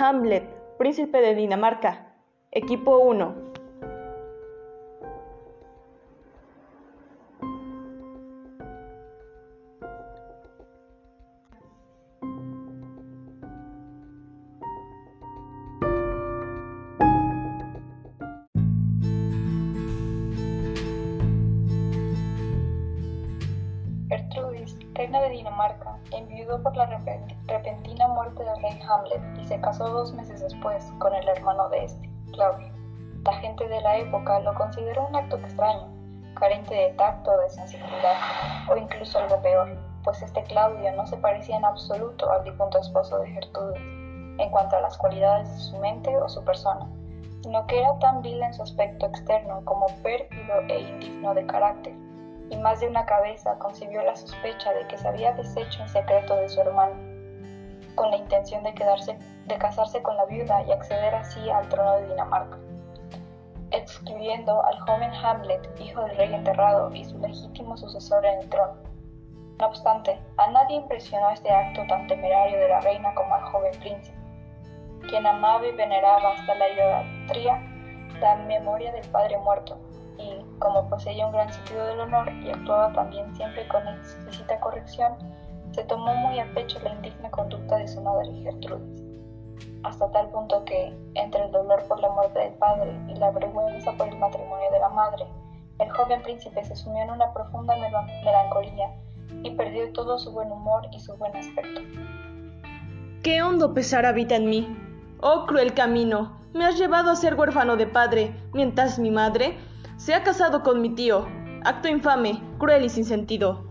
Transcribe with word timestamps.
Hamlet, 0.00 0.44
príncipe 0.78 1.20
de 1.20 1.34
Dinamarca. 1.34 2.06
Equipo 2.52 2.98
1. 2.98 3.48
reina 24.94 25.20
de 25.20 25.30
Dinamarca, 25.30 25.97
enviudó 26.12 26.62
por 26.62 26.76
la 26.76 26.86
repentina 27.46 28.08
muerte 28.08 28.42
del 28.42 28.62
rey 28.62 28.80
Hamlet 28.88 29.38
y 29.38 29.44
se 29.46 29.60
casó 29.60 29.88
dos 29.88 30.12
meses 30.14 30.40
después 30.40 30.90
con 30.98 31.14
el 31.14 31.28
hermano 31.28 31.68
de 31.68 31.84
este, 31.84 32.10
Claudio. 32.32 32.72
La 33.24 33.32
gente 33.34 33.68
de 33.68 33.80
la 33.80 33.96
época 33.98 34.40
lo 34.40 34.54
consideró 34.54 35.06
un 35.06 35.16
acto 35.16 35.36
extraño, 35.36 35.88
carente 36.34 36.74
de 36.74 36.90
tacto 36.92 37.36
de 37.38 37.50
sensibilidad, 37.50 38.16
o 38.70 38.76
incluso 38.76 39.18
algo 39.18 39.40
peor, 39.42 39.76
pues 40.04 40.22
este 40.22 40.42
Claudio 40.44 40.92
no 40.96 41.06
se 41.06 41.16
parecía 41.16 41.56
en 41.56 41.64
absoluto 41.64 42.30
al 42.30 42.44
difunto 42.44 42.78
esposo 42.78 43.18
de 43.18 43.28
Gertrudes, 43.28 43.82
en 43.82 44.50
cuanto 44.50 44.76
a 44.76 44.80
las 44.80 44.96
cualidades 44.96 45.50
de 45.50 45.58
su 45.58 45.78
mente 45.78 46.16
o 46.16 46.28
su 46.28 46.44
persona, 46.44 46.86
sino 47.42 47.66
que 47.66 47.80
era 47.80 47.98
tan 47.98 48.22
vil 48.22 48.42
en 48.42 48.54
su 48.54 48.62
aspecto 48.62 49.06
externo 49.06 49.62
como 49.64 49.86
pérfido 50.02 50.60
e 50.68 50.80
indigno 50.80 51.34
de 51.34 51.44
carácter 51.46 51.94
y 52.50 52.56
más 52.56 52.80
de 52.80 52.88
una 52.88 53.04
cabeza 53.04 53.58
concibió 53.58 54.02
la 54.02 54.16
sospecha 54.16 54.72
de 54.72 54.86
que 54.86 54.98
se 54.98 55.08
había 55.08 55.32
deshecho 55.32 55.82
en 55.82 55.88
secreto 55.88 56.36
de 56.36 56.48
su 56.48 56.60
hermano, 56.60 56.94
con 57.94 58.10
la 58.10 58.16
intención 58.16 58.62
de, 58.62 58.72
de 59.46 59.58
casarse 59.58 60.02
con 60.02 60.16
la 60.16 60.24
viuda 60.26 60.62
y 60.62 60.72
acceder 60.72 61.14
así 61.14 61.50
al 61.50 61.68
trono 61.68 61.96
de 61.96 62.08
Dinamarca, 62.08 62.58
excluyendo 63.70 64.64
al 64.64 64.78
joven 64.80 65.12
Hamlet, 65.14 65.68
hijo 65.80 66.02
del 66.04 66.16
rey 66.16 66.34
enterrado 66.34 66.94
y 66.94 67.04
su 67.04 67.18
legítimo 67.18 67.76
sucesor 67.76 68.24
en 68.24 68.40
el 68.40 68.48
trono. 68.48 68.74
No 69.58 69.66
obstante, 69.66 70.18
a 70.36 70.50
nadie 70.50 70.76
impresionó 70.76 71.30
este 71.30 71.50
acto 71.50 71.82
tan 71.88 72.06
temerario 72.06 72.58
de 72.60 72.68
la 72.68 72.80
reina 72.80 73.12
como 73.14 73.34
al 73.34 73.42
joven 73.42 73.72
príncipe, 73.80 74.16
quien 75.08 75.26
amaba 75.26 75.66
y 75.66 75.72
veneraba 75.72 76.32
hasta 76.32 76.54
la 76.54 76.68
idolatría 76.68 77.60
la 78.20 78.36
memoria 78.36 78.92
del 78.92 79.08
padre 79.10 79.38
muerto, 79.38 79.78
y, 80.18 80.44
como 80.58 80.88
poseía 80.88 81.26
un 81.26 81.32
gran 81.32 81.52
sentido 81.52 81.86
del 81.86 82.00
honor 82.00 82.30
y 82.42 82.50
actuaba 82.50 82.92
también 82.92 83.34
siempre 83.34 83.66
con 83.68 83.86
exquisita 83.88 84.58
corrección, 84.60 85.12
se 85.72 85.84
tomó 85.84 86.14
muy 86.14 86.38
a 86.38 86.52
pecho 86.54 86.78
la 86.82 86.94
indigna 86.94 87.30
conducta 87.30 87.76
de 87.76 87.88
su 87.88 88.00
madre 88.00 88.32
Gertrudis, 88.42 89.02
hasta 89.84 90.10
tal 90.10 90.28
punto 90.30 90.64
que, 90.64 90.92
entre 91.14 91.44
el 91.44 91.52
dolor 91.52 91.82
por 91.86 92.00
la 92.00 92.10
muerte 92.10 92.38
del 92.38 92.54
padre 92.54 92.92
y 93.08 93.14
la 93.14 93.30
vergüenza 93.30 93.92
por 93.92 94.08
el 94.08 94.18
matrimonio 94.18 94.70
de 94.72 94.80
la 94.80 94.88
madre, 94.88 95.26
el 95.78 95.90
joven 95.90 96.22
príncipe 96.22 96.64
se 96.64 96.74
sumió 96.74 97.04
en 97.04 97.10
una 97.10 97.32
profunda 97.32 97.76
melancolía 97.76 98.90
y 99.42 99.50
perdió 99.52 99.92
todo 99.92 100.18
su 100.18 100.32
buen 100.32 100.50
humor 100.50 100.88
y 100.90 100.98
su 100.98 101.16
buen 101.16 101.36
aspecto. 101.36 101.80
Qué 103.22 103.42
hondo 103.42 103.74
pesar 103.74 104.06
habita 104.06 104.36
en 104.36 104.48
mí. 104.48 104.76
Oh 105.20 105.44
cruel 105.46 105.74
camino, 105.74 106.38
me 106.54 106.64
has 106.64 106.78
llevado 106.78 107.10
a 107.10 107.16
ser 107.16 107.34
huérfano 107.34 107.76
de 107.76 107.86
padre, 107.86 108.34
mientras 108.52 108.98
mi 108.98 109.10
madre 109.10 109.56
se 109.98 110.14
ha 110.14 110.22
casado 110.22 110.62
con 110.62 110.80
mi 110.80 110.94
tío. 110.94 111.28
Acto 111.64 111.88
infame, 111.88 112.40
cruel 112.58 112.84
y 112.84 112.88
sin 112.88 113.04
sentido. 113.04 113.64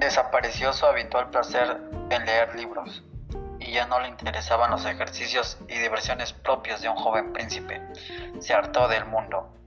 Desapareció 0.00 0.72
su 0.72 0.84
habitual 0.86 1.30
placer 1.30 1.78
en 2.10 2.26
leer 2.26 2.56
libros 2.56 3.04
y 3.60 3.72
ya 3.72 3.86
no 3.86 4.00
le 4.00 4.08
interesaban 4.08 4.70
los 4.70 4.84
ejercicios 4.84 5.58
y 5.68 5.78
diversiones 5.78 6.32
propios 6.32 6.80
de 6.80 6.88
un 6.88 6.96
joven 6.96 7.32
príncipe. 7.32 7.80
Se 8.40 8.52
hartó 8.52 8.88
del 8.88 9.04
mundo 9.04 9.61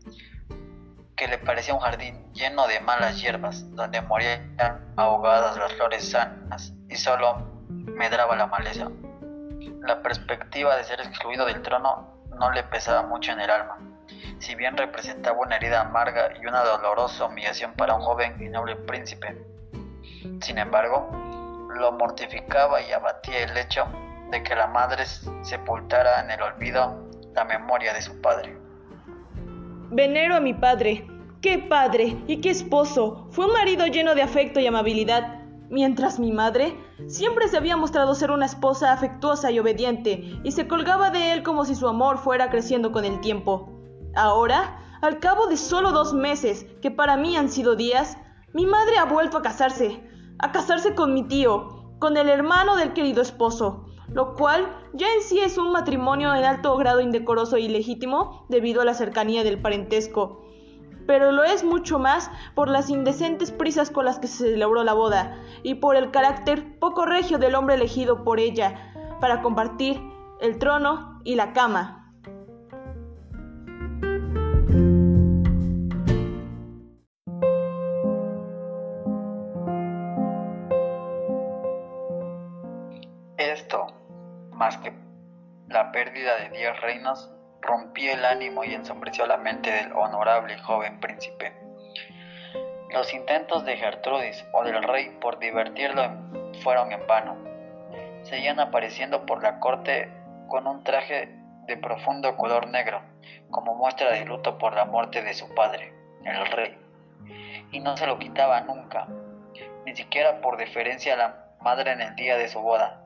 que 1.15 1.27
le 1.27 1.37
parecía 1.37 1.73
un 1.73 1.79
jardín 1.79 2.31
lleno 2.33 2.67
de 2.67 2.79
malas 2.81 3.21
hierbas, 3.21 3.69
donde 3.75 4.01
morían 4.01 4.55
ahogadas 4.97 5.57
las 5.57 5.73
flores 5.73 6.11
sanas 6.11 6.73
y 6.89 6.95
solo 6.95 7.37
medraba 7.69 8.35
la 8.35 8.47
maleza. 8.47 8.89
La 9.81 10.01
perspectiva 10.01 10.75
de 10.75 10.83
ser 10.83 10.99
excluido 10.99 11.45
del 11.45 11.61
trono 11.61 12.15
no 12.37 12.51
le 12.51 12.63
pesaba 12.63 13.03
mucho 13.03 13.31
en 13.31 13.39
el 13.39 13.49
alma, 13.49 13.77
si 14.39 14.55
bien 14.55 14.75
representaba 14.75 15.37
una 15.39 15.55
herida 15.55 15.81
amarga 15.81 16.31
y 16.41 16.45
una 16.45 16.63
dolorosa 16.63 17.25
humillación 17.25 17.73
para 17.73 17.95
un 17.95 18.01
joven 18.01 18.41
y 18.41 18.49
noble 18.49 18.75
príncipe. 18.75 19.37
Sin 20.41 20.57
embargo, 20.57 21.09
lo 21.79 21.91
mortificaba 21.93 22.81
y 22.81 22.91
abatía 22.91 23.43
el 23.43 23.57
hecho 23.57 23.85
de 24.31 24.43
que 24.43 24.55
la 24.55 24.67
madre 24.67 25.05
sepultara 25.05 26.21
en 26.21 26.31
el 26.31 26.41
olvido 26.41 27.09
la 27.33 27.45
memoria 27.45 27.93
de 27.93 28.01
su 28.01 28.19
padre. 28.21 28.64
Venero 29.91 30.35
a 30.35 30.39
mi 30.39 30.53
padre. 30.53 31.05
¡Qué 31.41 31.59
padre 31.59 32.17
y 32.27 32.37
qué 32.37 32.49
esposo! 32.49 33.27
Fue 33.29 33.45
un 33.45 33.53
marido 33.53 33.85
lleno 33.85 34.15
de 34.15 34.23
afecto 34.23 34.59
y 34.59 34.65
amabilidad, 34.65 35.43
mientras 35.69 36.19
mi 36.19 36.31
madre 36.31 36.75
siempre 37.07 37.47
se 37.47 37.57
había 37.57 37.77
mostrado 37.77 38.15
ser 38.15 38.31
una 38.31 38.47
esposa 38.47 38.91
afectuosa 38.91 39.51
y 39.51 39.59
obediente, 39.59 40.39
y 40.43 40.51
se 40.53 40.67
colgaba 40.67 41.11
de 41.11 41.33
él 41.33 41.43
como 41.43 41.65
si 41.65 41.75
su 41.75 41.87
amor 41.87 42.17
fuera 42.17 42.49
creciendo 42.49 42.91
con 42.91 43.05
el 43.05 43.21
tiempo. 43.21 43.69
Ahora, 44.15 44.79
al 45.03 45.19
cabo 45.19 45.45
de 45.45 45.57
solo 45.57 45.91
dos 45.91 46.15
meses, 46.15 46.65
que 46.81 46.89
para 46.89 47.15
mí 47.15 47.37
han 47.37 47.49
sido 47.49 47.75
días, 47.75 48.17
mi 48.53 48.65
madre 48.65 48.97
ha 48.97 49.05
vuelto 49.05 49.37
a 49.37 49.43
casarse, 49.43 50.01
a 50.39 50.51
casarse 50.51 50.95
con 50.95 51.13
mi 51.13 51.27
tío, 51.27 51.93
con 51.99 52.17
el 52.17 52.27
hermano 52.27 52.75
del 52.75 52.93
querido 52.93 53.21
esposo 53.21 53.84
lo 54.07 54.33
cual 54.35 54.67
ya 54.93 55.07
en 55.13 55.21
sí 55.21 55.39
es 55.39 55.57
un 55.57 55.71
matrimonio 55.71 56.33
en 56.35 56.43
alto 56.43 56.75
grado 56.77 57.01
indecoroso 57.01 57.57
y 57.57 57.65
ilegítimo 57.65 58.45
debido 58.49 58.81
a 58.81 58.85
la 58.85 58.93
cercanía 58.93 59.43
del 59.43 59.61
parentesco. 59.61 60.41
Pero 61.07 61.31
lo 61.31 61.43
es 61.43 61.63
mucho 61.63 61.99
más 61.99 62.31
por 62.55 62.67
las 62.67 62.89
indecentes 62.89 63.51
prisas 63.51 63.91
con 63.91 64.05
las 64.05 64.19
que 64.19 64.27
se 64.27 64.49
celebró 64.49 64.83
la 64.83 64.93
boda 64.93 65.39
y 65.63 65.75
por 65.75 65.95
el 65.95 66.11
carácter 66.11 66.79
poco 66.79 67.05
regio 67.05 67.37
del 67.37 67.55
hombre 67.55 67.75
elegido 67.75 68.23
por 68.23 68.39
ella 68.39 68.93
para 69.21 69.41
compartir 69.41 70.01
el 70.41 70.57
trono 70.57 71.21
y 71.23 71.35
la 71.35 71.53
cama. 71.53 72.04
Más 84.55 84.77
que 84.77 84.93
la 85.67 85.91
pérdida 85.91 86.37
de 86.37 86.49
diez 86.49 86.79
reinos, 86.81 87.31
rompió 87.61 88.13
el 88.13 88.23
ánimo 88.23 88.63
y 88.63 88.73
ensombreció 88.73 89.25
la 89.25 89.37
mente 89.37 89.71
del 89.71 89.91
honorable 89.93 90.57
joven 90.59 90.99
príncipe. 90.99 91.53
Los 92.91 93.13
intentos 93.13 93.65
de 93.65 93.77
Gertrudis 93.77 94.45
o 94.53 94.63
del 94.63 94.81
rey 94.83 95.17
por 95.19 95.39
divertirlo 95.39 96.03
fueron 96.63 96.91
en 96.91 97.05
vano. 97.07 97.37
Seguían 98.23 98.59
apareciendo 98.59 99.25
por 99.25 99.43
la 99.43 99.59
corte 99.59 100.09
con 100.47 100.67
un 100.67 100.83
traje 100.83 101.35
de 101.65 101.77
profundo 101.77 102.37
color 102.37 102.67
negro, 102.67 103.01
como 103.49 103.75
muestra 103.75 104.11
de 104.11 104.25
luto 104.25 104.57
por 104.57 104.75
la 104.75 104.85
muerte 104.85 105.23
de 105.23 105.33
su 105.33 105.53
padre, 105.55 105.93
el 106.23 106.45
rey, 106.47 106.77
y 107.71 107.79
no 107.79 107.97
se 107.97 108.05
lo 108.07 108.19
quitaba 108.19 108.61
nunca, 108.61 109.07
ni 109.85 109.95
siquiera 109.95 110.41
por 110.41 110.57
deferencia 110.57 111.15
a 111.15 111.17
la 111.17 111.45
madre 111.59 111.91
en 111.91 112.01
el 112.01 112.15
día 112.15 112.37
de 112.37 112.47
su 112.47 112.61
boda, 112.61 113.04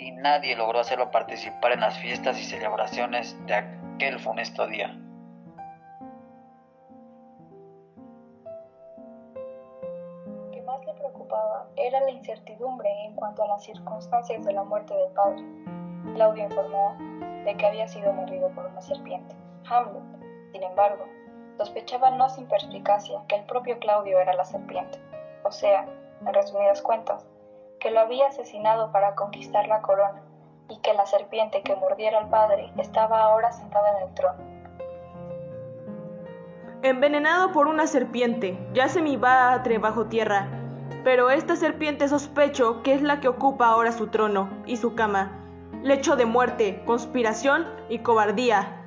y 0.00 0.12
nadie 0.12 0.56
logró 0.56 0.80
hacerlo 0.80 1.10
participar 1.10 1.72
en 1.72 1.80
las 1.80 1.98
fiestas 1.98 2.40
y 2.40 2.44
celebraciones 2.44 3.36
de 3.46 3.54
aquel 3.54 4.18
funesto 4.18 4.66
día. 4.66 4.96
Lo 10.26 10.50
que 10.50 10.62
más 10.62 10.84
le 10.86 10.94
preocupaba 10.94 11.68
era 11.76 12.00
la 12.00 12.10
incertidumbre 12.10 12.88
en 13.04 13.14
cuanto 13.14 13.42
a 13.42 13.48
las 13.48 13.62
circunstancias 13.62 14.44
de 14.44 14.52
la 14.54 14.64
muerte 14.64 14.94
del 14.94 15.12
padre. 15.12 15.44
Claudio 16.14 16.44
informó 16.44 16.96
de 17.44 17.54
que 17.56 17.66
había 17.66 17.86
sido 17.86 18.12
mordido 18.14 18.48
por 18.54 18.64
una 18.66 18.80
serpiente. 18.80 19.34
Hamlet, 19.68 20.02
sin 20.52 20.62
embargo, 20.62 21.04
sospechaba 21.58 22.10
no 22.10 22.28
sin 22.30 22.46
perspicacia 22.48 23.20
que 23.28 23.36
el 23.36 23.44
propio 23.44 23.78
Claudio 23.78 24.18
era 24.18 24.32
la 24.32 24.44
serpiente. 24.44 24.98
O 25.44 25.52
sea, 25.52 25.86
en 26.20 26.34
resumidas 26.34 26.80
cuentas, 26.80 27.26
que 27.80 27.90
lo 27.90 28.00
había 28.00 28.28
asesinado 28.28 28.92
para 28.92 29.14
conquistar 29.14 29.66
la 29.66 29.82
corona 29.82 30.22
y 30.68 30.78
que 30.78 30.94
la 30.94 31.06
serpiente 31.06 31.62
que 31.62 31.74
mordiera 31.74 32.18
al 32.18 32.28
padre 32.28 32.70
estaba 32.78 33.22
ahora 33.22 33.50
sentada 33.50 33.96
en 33.96 34.08
el 34.08 34.14
trono. 34.14 34.38
Envenenado 36.82 37.52
por 37.52 37.66
una 37.66 37.86
serpiente, 37.86 38.58
yace 38.72 39.02
mi 39.02 39.16
batre 39.16 39.78
bajo 39.78 40.06
tierra, 40.06 40.48
pero 41.04 41.30
esta 41.30 41.56
serpiente 41.56 42.08
sospecho 42.08 42.82
que 42.82 42.94
es 42.94 43.02
la 43.02 43.20
que 43.20 43.28
ocupa 43.28 43.66
ahora 43.66 43.92
su 43.92 44.06
trono 44.06 44.48
y 44.64 44.76
su 44.76 44.94
cama, 44.94 45.32
lecho 45.82 46.16
de 46.16 46.26
muerte, 46.26 46.82
conspiración 46.86 47.66
y 47.88 47.98
cobardía. 47.98 48.79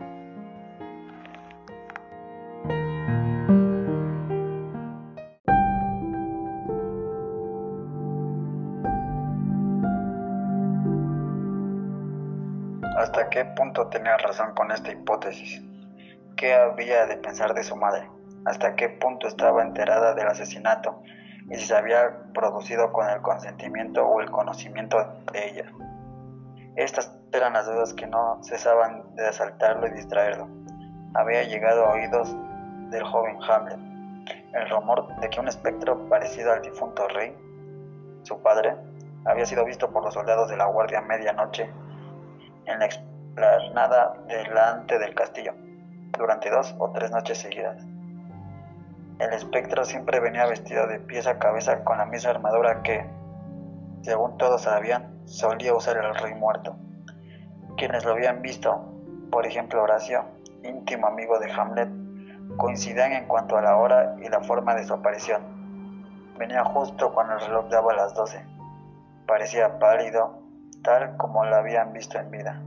¿Hasta 13.03 13.29
qué 13.29 13.43
punto 13.43 13.87
tenía 13.87 14.15
razón 14.15 14.53
con 14.55 14.71
esta 14.71 14.89
hipótesis? 14.89 15.61
¿Qué 16.37 16.53
había 16.53 17.05
de 17.05 17.17
pensar 17.17 17.53
de 17.53 17.61
su 17.61 17.75
madre? 17.75 18.09
¿Hasta 18.45 18.77
qué 18.77 18.87
punto 18.87 19.27
estaba 19.27 19.61
enterada 19.61 20.13
del 20.13 20.25
asesinato? 20.25 21.03
Y 21.49 21.55
si 21.55 21.65
se 21.65 21.75
había 21.75 22.31
producido 22.33 22.93
con 22.93 23.09
el 23.09 23.21
consentimiento 23.21 24.05
o 24.05 24.21
el 24.21 24.31
conocimiento 24.31 25.05
de 25.33 25.49
ella. 25.49 25.65
Estas 26.77 27.13
eran 27.33 27.51
las 27.51 27.65
dudas 27.65 27.93
que 27.93 28.07
no 28.07 28.39
cesaban 28.41 29.13
de 29.17 29.27
asaltarlo 29.27 29.85
y 29.87 29.91
distraerlo. 29.91 30.47
Había 31.13 31.43
llegado 31.43 31.85
a 31.85 31.95
oídos 31.95 32.33
del 32.89 33.03
joven 33.03 33.37
Hamlet 33.43 33.79
el 34.53 34.69
rumor 34.69 35.13
de 35.19 35.29
que 35.29 35.41
un 35.41 35.49
espectro 35.49 36.07
parecido 36.07 36.53
al 36.53 36.61
difunto 36.61 37.05
rey, 37.09 37.35
su 38.23 38.41
padre, 38.41 38.77
había 39.25 39.45
sido 39.45 39.65
visto 39.65 39.91
por 39.91 40.05
los 40.05 40.13
soldados 40.13 40.49
de 40.49 40.55
la 40.55 40.67
Guardia 40.67 41.01
Medianoche 41.01 41.69
en 42.65 42.79
la 42.79 42.85
explanada 42.85 44.13
delante 44.27 44.99
del 44.99 45.15
castillo 45.15 45.53
durante 46.17 46.49
dos 46.49 46.75
o 46.77 46.91
tres 46.91 47.11
noches 47.11 47.39
seguidas. 47.39 47.83
El 49.19 49.33
espectro 49.33 49.85
siempre 49.85 50.19
venía 50.19 50.45
vestido 50.45 50.87
de 50.87 50.99
pies 50.99 51.27
a 51.27 51.39
cabeza 51.39 51.83
con 51.83 51.97
la 51.97 52.05
misma 52.05 52.31
armadura 52.31 52.81
que, 52.81 53.05
según 54.01 54.37
todos 54.37 54.63
sabían, 54.63 55.21
solía 55.25 55.73
usar 55.73 55.97
el 55.97 56.15
rey 56.15 56.33
muerto. 56.35 56.75
Quienes 57.77 58.05
lo 58.05 58.11
habían 58.11 58.41
visto, 58.41 58.83
por 59.31 59.45
ejemplo 59.45 59.83
Horacio, 59.83 60.25
íntimo 60.63 61.07
amigo 61.07 61.39
de 61.39 61.51
Hamlet, 61.51 61.89
coincidían 62.57 63.13
en 63.13 63.25
cuanto 63.27 63.57
a 63.57 63.61
la 63.61 63.77
hora 63.77 64.15
y 64.21 64.29
la 64.29 64.41
forma 64.41 64.75
de 64.75 64.83
su 64.83 64.93
aparición. 64.93 65.41
Venía 66.37 66.63
justo 66.63 67.13
cuando 67.13 67.33
el 67.33 67.41
reloj 67.41 67.69
daba 67.69 67.93
las 67.93 68.13
doce. 68.13 68.45
Parecía 69.27 69.79
pálido, 69.79 70.42
tal 70.83 71.17
como 71.17 71.45
lo 71.45 71.55
habían 71.55 71.93
visto 71.93 72.19
en 72.19 72.29
vida. 72.29 72.61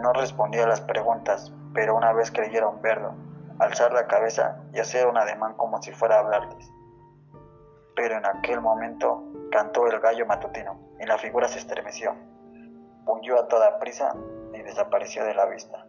No 0.00 0.12
respondía 0.12 0.64
a 0.64 0.68
las 0.68 0.80
preguntas, 0.80 1.52
pero 1.74 1.96
una 1.96 2.12
vez 2.12 2.30
creyeron 2.30 2.82
verlo, 2.82 3.14
alzar 3.58 3.92
la 3.92 4.06
cabeza 4.06 4.58
y 4.72 4.80
hacer 4.80 5.06
un 5.06 5.16
ademán 5.16 5.54
como 5.54 5.80
si 5.80 5.92
fuera 5.92 6.16
a 6.16 6.20
hablarles. 6.20 6.70
Pero 7.94 8.16
en 8.16 8.26
aquel 8.26 8.60
momento 8.60 9.24
cantó 9.50 9.86
el 9.86 10.00
gallo 10.00 10.26
matutino 10.26 10.78
y 10.98 11.06
la 11.06 11.18
figura 11.18 11.48
se 11.48 11.58
estremeció, 11.58 12.14
huyó 13.06 13.40
a 13.40 13.48
toda 13.48 13.78
prisa 13.78 14.14
y 14.54 14.62
desapareció 14.62 15.24
de 15.24 15.34
la 15.34 15.46
vista. 15.46 15.86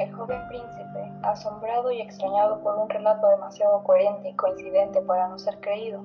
El 0.00 0.12
joven 0.12 0.48
príncipe, 0.48 1.12
asombrado 1.22 1.92
y 1.92 2.00
extrañado 2.00 2.60
por 2.64 2.76
un 2.76 2.90
relato 2.90 3.28
demasiado 3.28 3.84
coherente 3.84 4.30
y 4.30 4.34
coincidente 4.34 5.00
para 5.02 5.28
no 5.28 5.38
ser 5.38 5.60
creído, 5.60 6.02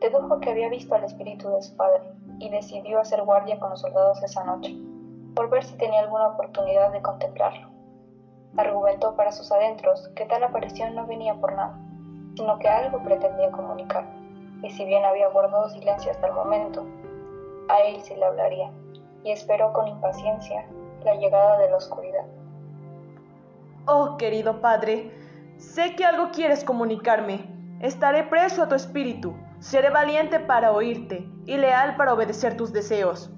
dedujo 0.00 0.40
que 0.40 0.48
había 0.48 0.70
visto 0.70 0.94
al 0.94 1.04
espíritu 1.04 1.50
de 1.50 1.60
su 1.60 1.76
padre 1.76 2.10
y 2.38 2.48
decidió 2.48 3.00
hacer 3.00 3.22
guardia 3.24 3.58
con 3.60 3.68
los 3.68 3.82
soldados 3.82 4.22
esa 4.22 4.44
noche, 4.44 4.74
por 5.34 5.50
ver 5.50 5.62
si 5.62 5.76
tenía 5.76 6.00
alguna 6.00 6.28
oportunidad 6.28 6.90
de 6.90 7.02
contemplarlo. 7.02 7.68
Argumentó 8.56 9.14
para 9.14 9.32
sus 9.32 9.52
adentros 9.52 10.08
que 10.16 10.24
tal 10.24 10.42
aparición 10.42 10.94
no 10.94 11.06
venía 11.06 11.34
por 11.34 11.52
nada, 11.52 11.78
sino 12.34 12.58
que 12.58 12.68
algo 12.68 13.02
pretendía 13.02 13.50
comunicar, 13.50 14.06
y 14.62 14.70
si 14.70 14.86
bien 14.86 15.04
había 15.04 15.28
guardado 15.28 15.68
silencio 15.68 16.12
hasta 16.12 16.28
el 16.28 16.32
momento, 16.32 16.86
a 17.68 17.80
él 17.80 18.00
sí 18.00 18.14
le 18.14 18.24
hablaría, 18.24 18.72
y 19.22 19.32
esperó 19.32 19.70
con 19.74 19.86
impaciencia 19.86 20.66
la 21.04 21.14
llegada 21.14 21.58
de 21.58 21.70
la 21.70 21.76
oscuridad. 21.76 22.24
Oh, 23.90 24.18
querido 24.18 24.60
Padre, 24.60 25.10
sé 25.56 25.96
que 25.96 26.04
algo 26.04 26.30
quieres 26.30 26.62
comunicarme. 26.62 27.50
Estaré 27.80 28.24
preso 28.24 28.62
a 28.62 28.68
tu 28.68 28.74
espíritu, 28.74 29.34
seré 29.60 29.88
valiente 29.88 30.40
para 30.40 30.72
oírte 30.72 31.26
y 31.46 31.56
leal 31.56 31.96
para 31.96 32.12
obedecer 32.12 32.54
tus 32.54 32.70
deseos. 32.70 33.30